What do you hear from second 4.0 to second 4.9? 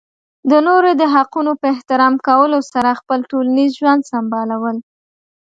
سمبالول.